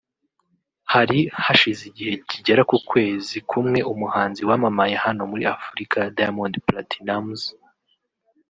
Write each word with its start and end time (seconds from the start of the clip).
Hari 0.93 1.19
hashize 1.43 1.81
igihe 1.91 2.13
kigera 2.29 2.61
ku 2.69 2.77
kwezi 2.89 3.35
kumwe 3.49 3.79
umuhanzi 3.91 4.41
wamamaye 4.49 4.95
hano 5.05 5.21
muri 5.31 5.43
Afurika 5.55 5.97
Daimond 6.17 6.55
Platnumz 6.67 7.41